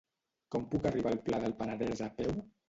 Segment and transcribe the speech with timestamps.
[0.55, 2.35] Com puc arribar al Pla del Penedès a peu?